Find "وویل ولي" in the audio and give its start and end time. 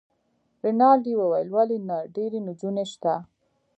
1.17-1.77